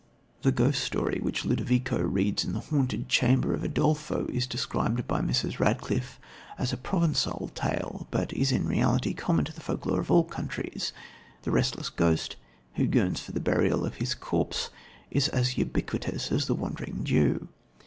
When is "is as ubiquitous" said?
15.11-16.31